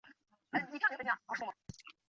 [0.53, 1.53] 幼名为珠宫。